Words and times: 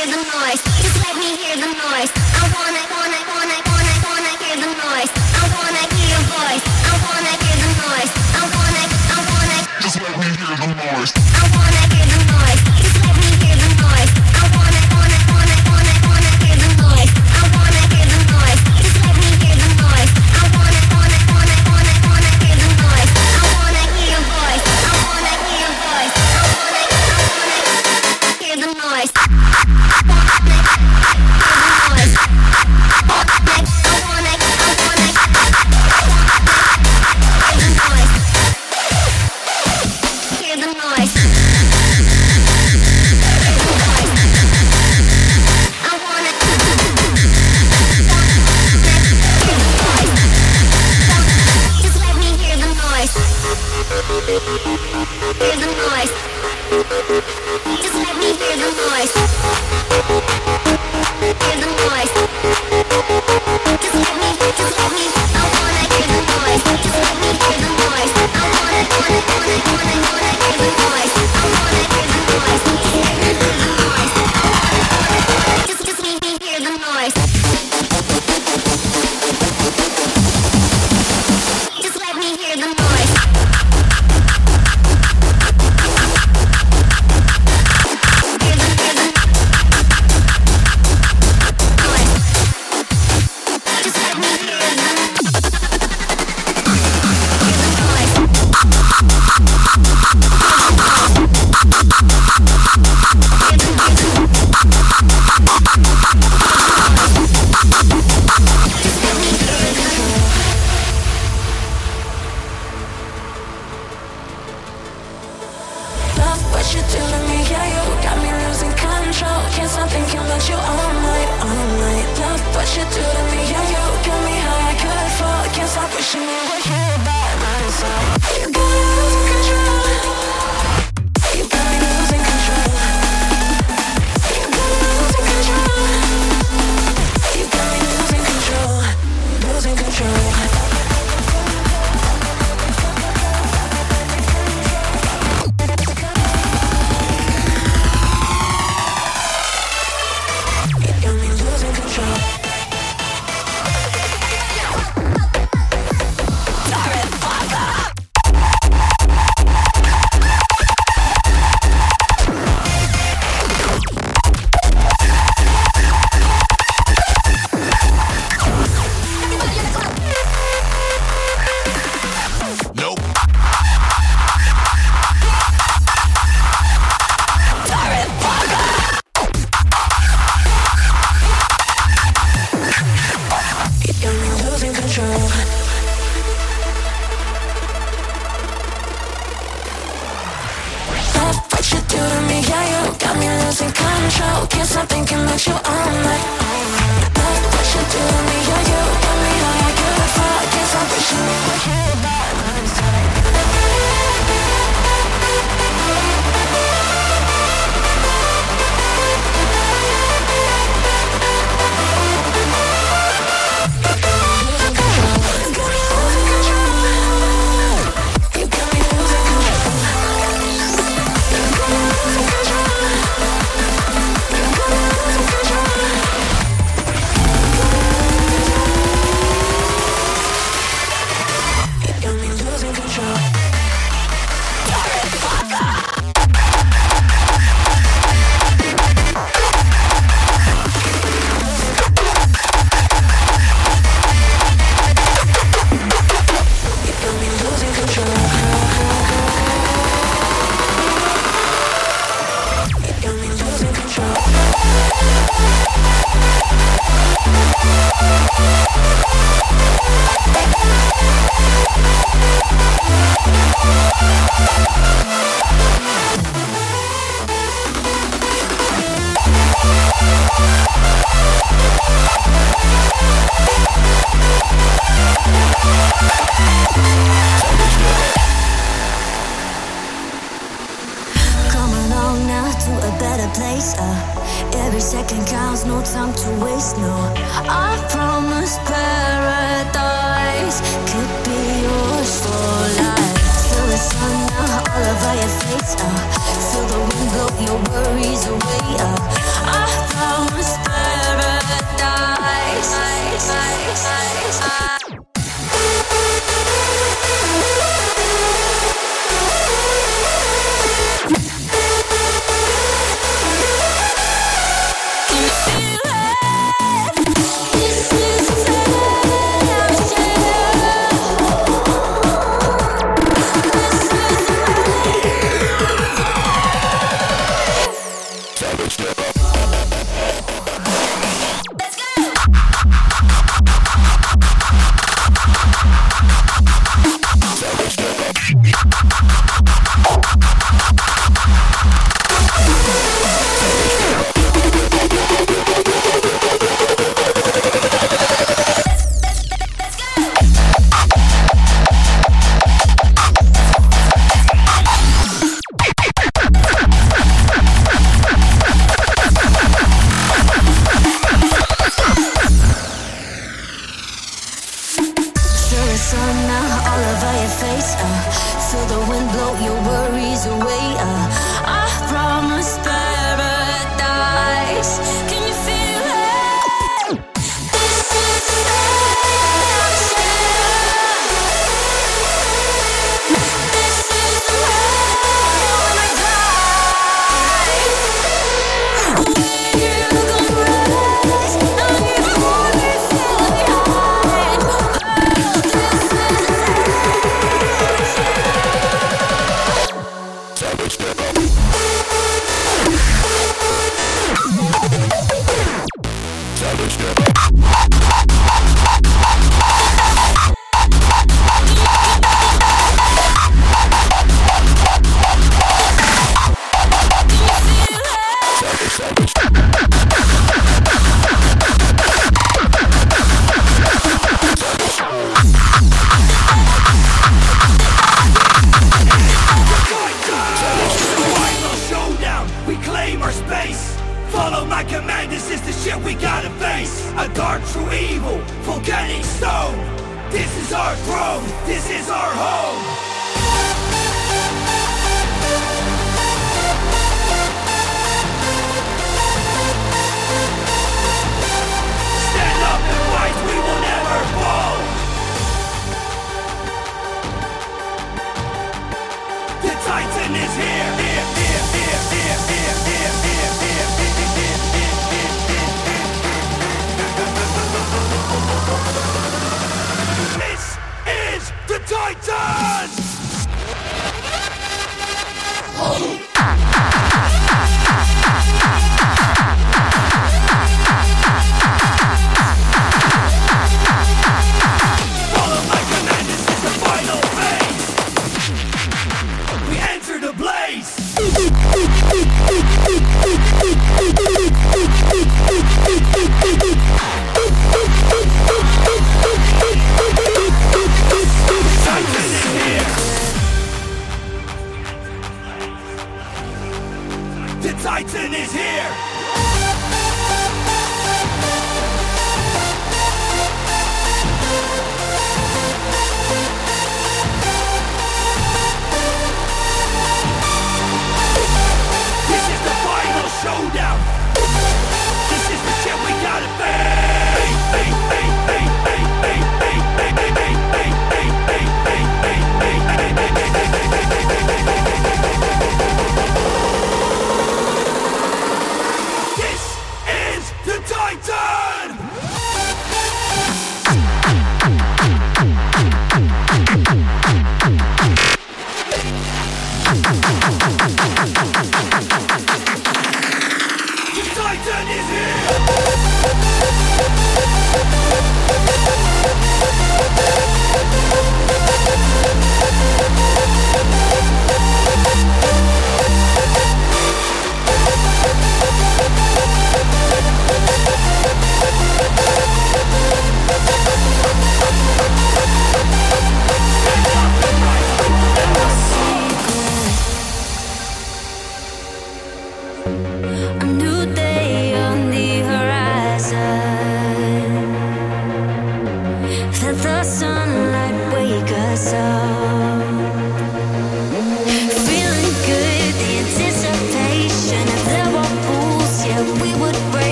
Feel 0.00 0.12
the 0.12 0.30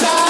inside. 0.00 0.29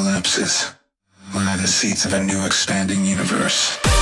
Collapses 0.00 0.72
lie 1.34 1.56
the 1.58 1.66
seeds 1.66 2.06
of 2.06 2.14
a 2.14 2.24
new 2.24 2.46
expanding 2.46 3.04
universe. 3.04 3.99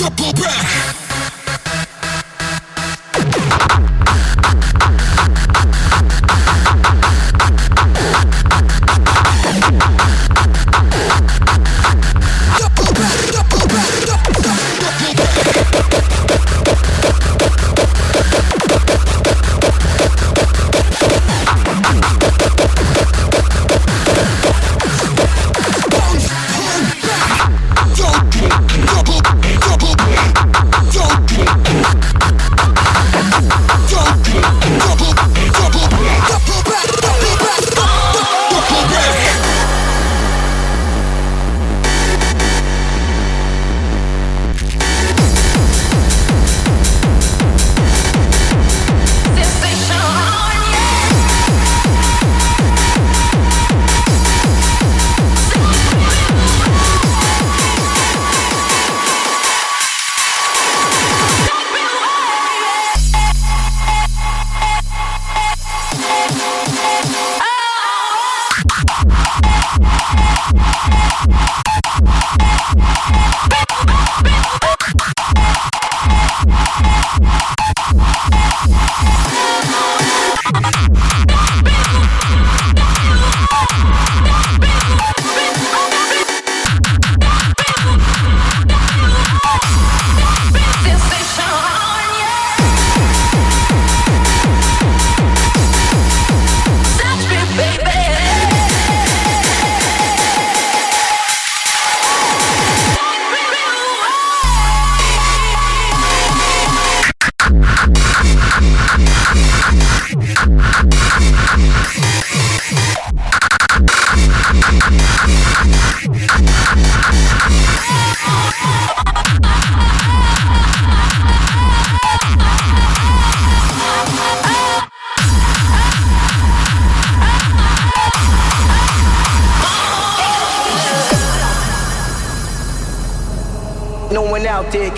Double, 0.00 0.16
double, 0.16 0.32
double 0.32 0.32
back. 0.40 0.99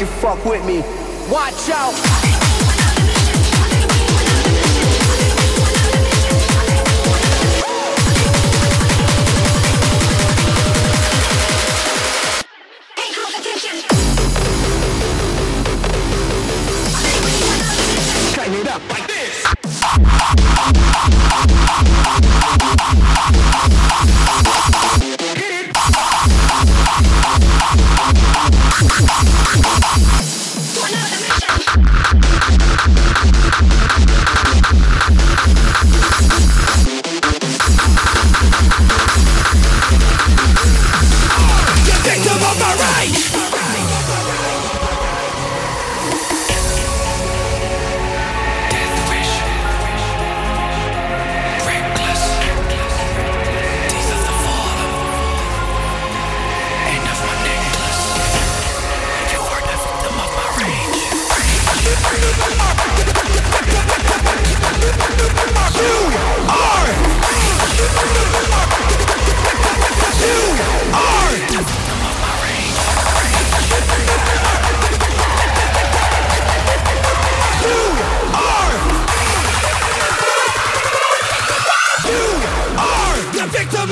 Fuck 0.04 0.44
with 0.44 0.64
me. 0.64 0.80
Watch 1.30 1.70
out. 1.70 2.41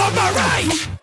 On 0.00 0.14
my 0.14 0.32
right. 0.32 0.99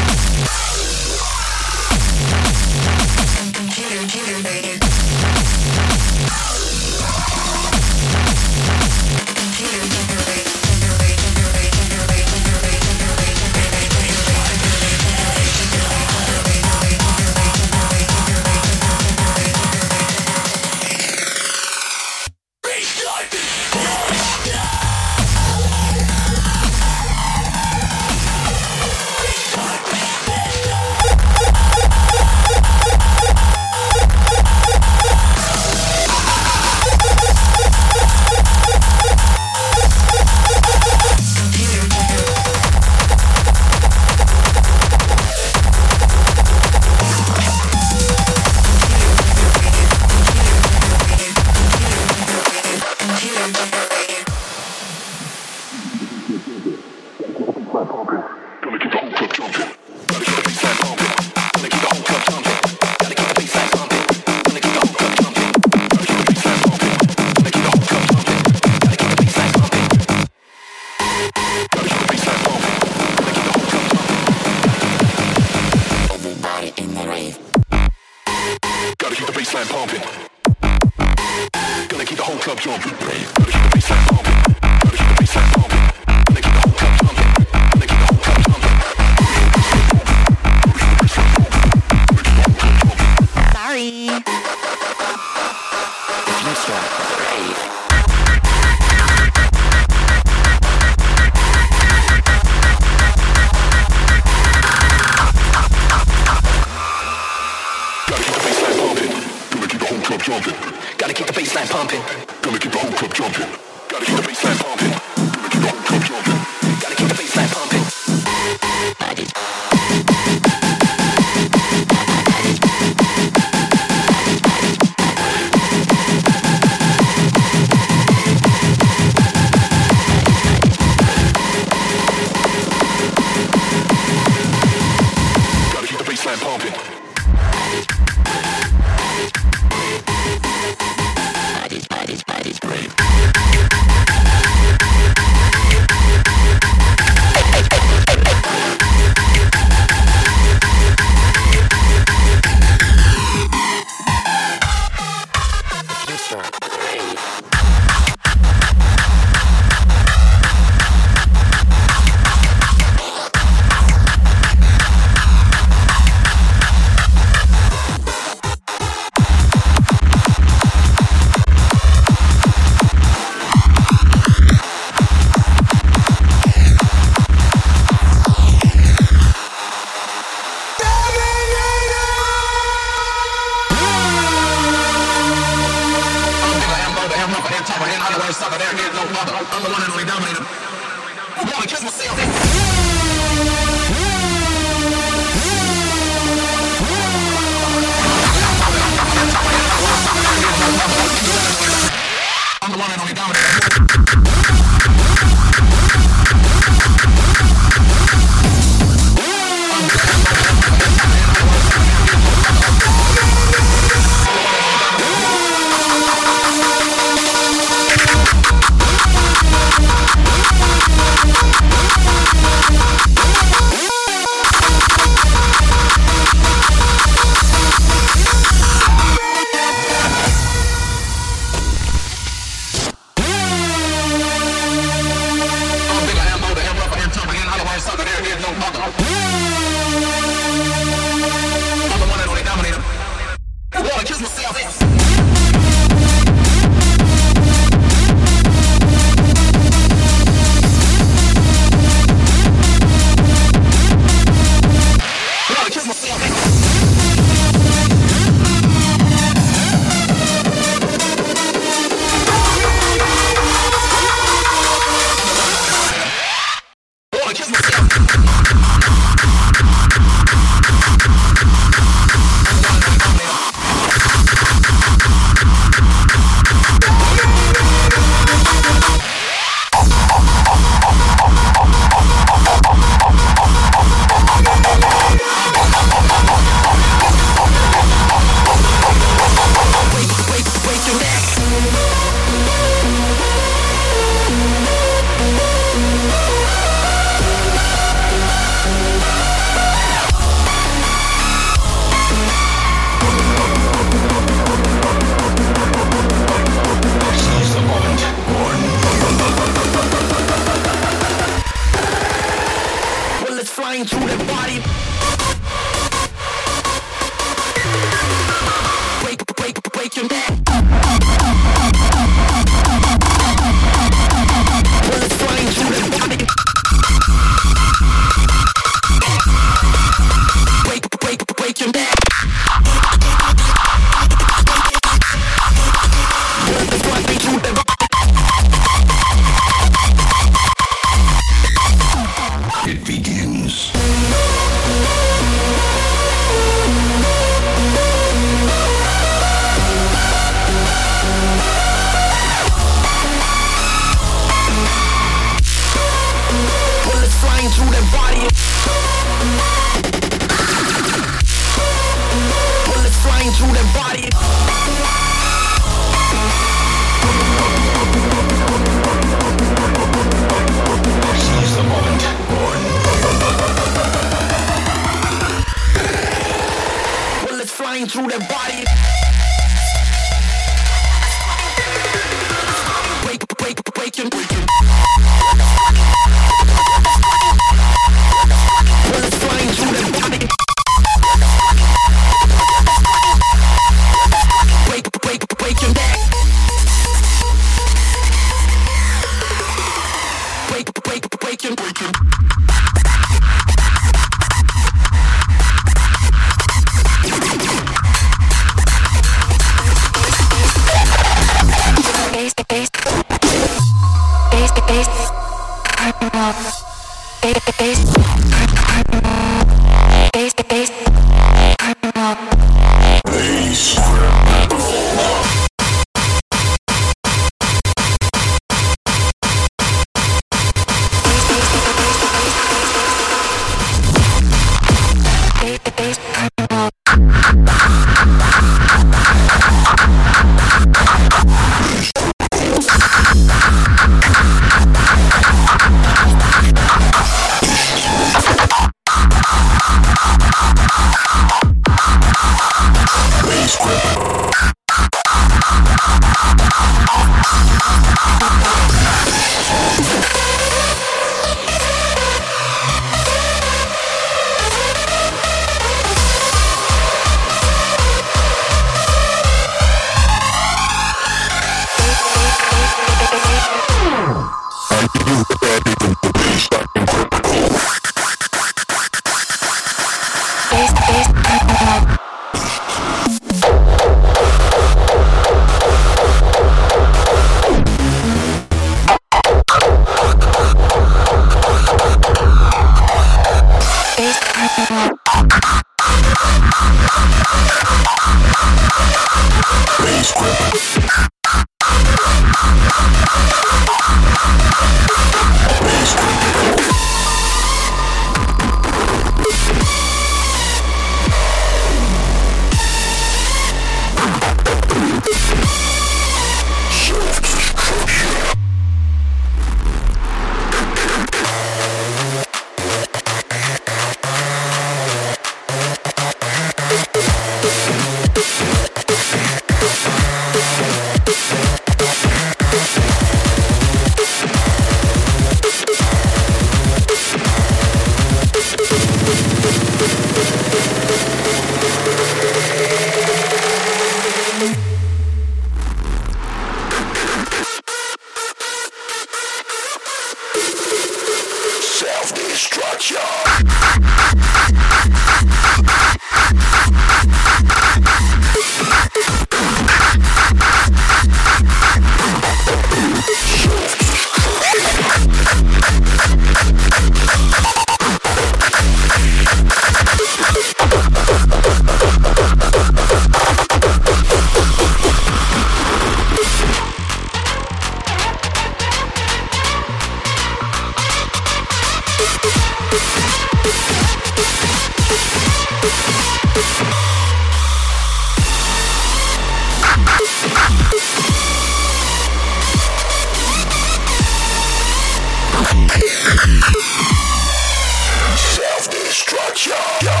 Show. 599.43 600.00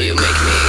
You 0.00 0.14
make 0.14 0.42
me? 0.44 0.63